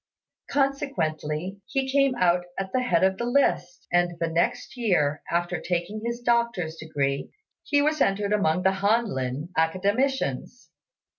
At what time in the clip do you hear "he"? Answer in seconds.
1.67-1.87, 7.61-7.83